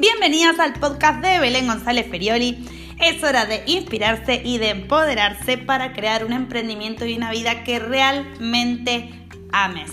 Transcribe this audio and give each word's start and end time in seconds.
Bienvenidas 0.00 0.60
al 0.60 0.74
podcast 0.74 1.20
de 1.24 1.40
Belén 1.40 1.66
González 1.66 2.08
Ferioli. 2.08 2.64
Es 3.00 3.24
hora 3.24 3.46
de 3.46 3.64
inspirarse 3.66 4.40
y 4.44 4.58
de 4.58 4.70
empoderarse 4.70 5.58
para 5.58 5.92
crear 5.92 6.24
un 6.24 6.32
emprendimiento 6.32 7.04
y 7.04 7.16
una 7.16 7.32
vida 7.32 7.64
que 7.64 7.80
realmente 7.80 9.10
ames. 9.50 9.90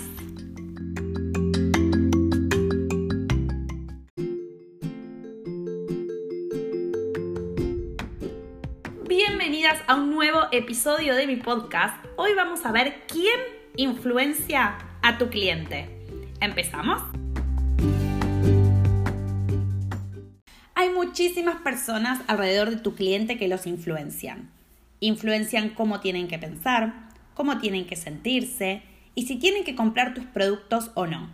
Bienvenidas 9.08 9.80
a 9.88 9.96
un 9.96 10.12
nuevo 10.12 10.42
episodio 10.52 11.16
de 11.16 11.26
mi 11.26 11.34
podcast. 11.34 11.96
Hoy 12.14 12.30
vamos 12.36 12.64
a 12.64 12.70
ver 12.70 13.02
quién 13.08 13.40
influencia 13.74 14.78
a 15.02 15.18
tu 15.18 15.28
cliente. 15.30 15.88
¿Empezamos? 16.40 17.02
Muchísimas 21.06 21.60
personas 21.60 22.20
alrededor 22.26 22.70
de 22.70 22.76
tu 22.78 22.94
cliente 22.94 23.38
que 23.38 23.48
los 23.48 23.66
influencian. 23.66 24.50
Influencian 24.98 25.70
cómo 25.70 26.00
tienen 26.00 26.26
que 26.26 26.38
pensar, 26.38 27.10
cómo 27.34 27.58
tienen 27.58 27.86
que 27.86 27.96
sentirse 27.96 28.82
y 29.14 29.26
si 29.26 29.36
tienen 29.36 29.62
que 29.62 29.76
comprar 29.76 30.14
tus 30.14 30.24
productos 30.24 30.90
o 30.94 31.06
no. 31.06 31.30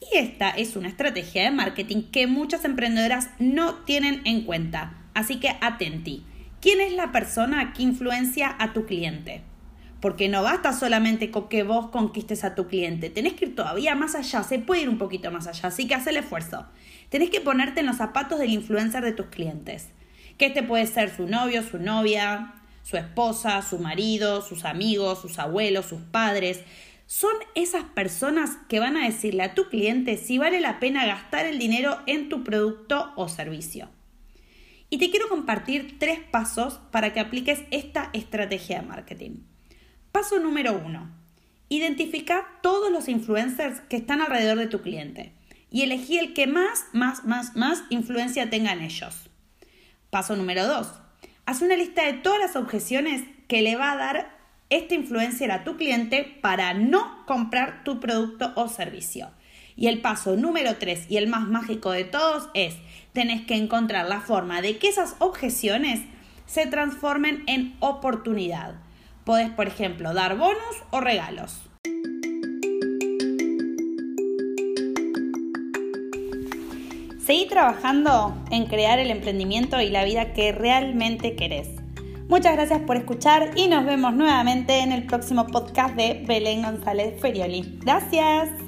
Y 0.00 0.16
esta 0.18 0.50
es 0.50 0.74
una 0.74 0.88
estrategia 0.88 1.44
de 1.44 1.52
marketing 1.52 2.10
que 2.10 2.26
muchas 2.26 2.64
emprendedoras 2.64 3.30
no 3.38 3.76
tienen 3.84 4.20
en 4.24 4.42
cuenta. 4.42 4.94
Así 5.14 5.38
que 5.38 5.56
atenti. 5.60 6.24
¿Quién 6.60 6.80
es 6.80 6.92
la 6.92 7.12
persona 7.12 7.72
que 7.72 7.82
influencia 7.82 8.56
a 8.58 8.72
tu 8.72 8.84
cliente? 8.84 9.42
Porque 10.04 10.28
no 10.28 10.42
basta 10.42 10.74
solamente 10.74 11.30
con 11.30 11.48
que 11.48 11.62
vos 11.62 11.88
conquistes 11.88 12.44
a 12.44 12.54
tu 12.54 12.66
cliente, 12.66 13.08
tenés 13.08 13.32
que 13.32 13.46
ir 13.46 13.54
todavía 13.54 13.94
más 13.94 14.14
allá, 14.14 14.42
se 14.42 14.58
puede 14.58 14.82
ir 14.82 14.90
un 14.90 14.98
poquito 14.98 15.30
más 15.30 15.46
allá, 15.46 15.68
así 15.68 15.88
que 15.88 15.94
haz 15.94 16.06
el 16.06 16.18
esfuerzo. 16.18 16.66
Tenés 17.08 17.30
que 17.30 17.40
ponerte 17.40 17.80
en 17.80 17.86
los 17.86 17.96
zapatos 17.96 18.38
del 18.38 18.50
influencer 18.50 19.02
de 19.02 19.12
tus 19.12 19.28
clientes. 19.28 19.88
Que 20.36 20.44
este 20.44 20.62
puede 20.62 20.86
ser 20.86 21.08
su 21.16 21.26
novio, 21.26 21.62
su 21.62 21.78
novia, 21.78 22.52
su 22.82 22.98
esposa, 22.98 23.62
su 23.62 23.78
marido, 23.78 24.42
sus 24.42 24.66
amigos, 24.66 25.22
sus 25.22 25.38
abuelos, 25.38 25.86
sus 25.86 26.02
padres. 26.02 26.60
Son 27.06 27.32
esas 27.54 27.84
personas 27.84 28.58
que 28.68 28.80
van 28.80 28.98
a 28.98 29.06
decirle 29.06 29.42
a 29.42 29.54
tu 29.54 29.70
cliente 29.70 30.18
si 30.18 30.36
vale 30.36 30.60
la 30.60 30.80
pena 30.80 31.06
gastar 31.06 31.46
el 31.46 31.58
dinero 31.58 31.96
en 32.04 32.28
tu 32.28 32.44
producto 32.44 33.14
o 33.16 33.28
servicio. 33.28 33.88
Y 34.90 34.98
te 34.98 35.08
quiero 35.08 35.30
compartir 35.30 35.98
tres 35.98 36.18
pasos 36.30 36.78
para 36.90 37.14
que 37.14 37.20
apliques 37.20 37.62
esta 37.70 38.10
estrategia 38.12 38.82
de 38.82 38.86
marketing. 38.86 39.53
Paso 40.14 40.38
número 40.38 40.74
uno. 40.74 41.10
Identifica 41.68 42.46
todos 42.62 42.92
los 42.92 43.08
influencers 43.08 43.80
que 43.80 43.96
están 43.96 44.20
alrededor 44.20 44.56
de 44.58 44.68
tu 44.68 44.80
cliente 44.80 45.32
y 45.72 45.82
elegí 45.82 46.18
el 46.18 46.34
que 46.34 46.46
más, 46.46 46.84
más, 46.92 47.24
más, 47.24 47.56
más 47.56 47.82
influencia 47.90 48.48
tenga 48.48 48.72
en 48.72 48.82
ellos. 48.82 49.28
Paso 50.10 50.36
número 50.36 50.68
dos. 50.68 50.92
Haz 51.46 51.62
una 51.62 51.74
lista 51.74 52.04
de 52.04 52.12
todas 52.12 52.38
las 52.38 52.54
objeciones 52.54 53.24
que 53.48 53.60
le 53.60 53.74
va 53.74 53.90
a 53.90 53.96
dar 53.96 54.38
esta 54.70 54.94
influencer 54.94 55.50
a 55.50 55.64
tu 55.64 55.76
cliente 55.76 56.38
para 56.40 56.74
no 56.74 57.26
comprar 57.26 57.82
tu 57.82 57.98
producto 57.98 58.52
o 58.54 58.68
servicio. 58.68 59.32
Y 59.74 59.88
el 59.88 60.00
paso 60.00 60.36
número 60.36 60.76
tres 60.76 61.06
y 61.08 61.16
el 61.16 61.26
más 61.26 61.48
mágico 61.48 61.90
de 61.90 62.04
todos 62.04 62.50
es, 62.54 62.76
tenés 63.12 63.44
que 63.46 63.56
encontrar 63.56 64.08
la 64.08 64.20
forma 64.20 64.62
de 64.62 64.78
que 64.78 64.86
esas 64.86 65.16
objeciones 65.18 66.02
se 66.46 66.68
transformen 66.68 67.42
en 67.48 67.74
oportunidad. 67.80 68.76
Podés, 69.24 69.50
por 69.50 69.66
ejemplo, 69.66 70.12
dar 70.12 70.36
bonus 70.36 70.82
o 70.90 71.00
regalos. 71.00 71.62
Seguí 77.24 77.46
trabajando 77.48 78.34
en 78.50 78.66
crear 78.66 78.98
el 78.98 79.10
emprendimiento 79.10 79.80
y 79.80 79.88
la 79.88 80.04
vida 80.04 80.34
que 80.34 80.52
realmente 80.52 81.36
querés. 81.36 81.68
Muchas 82.28 82.54
gracias 82.54 82.80
por 82.82 82.96
escuchar 82.96 83.52
y 83.56 83.68
nos 83.68 83.86
vemos 83.86 84.14
nuevamente 84.14 84.80
en 84.80 84.92
el 84.92 85.06
próximo 85.06 85.46
podcast 85.46 85.94
de 85.94 86.22
Belén 86.26 86.62
González 86.62 87.18
Ferioli. 87.20 87.78
Gracias. 87.80 88.63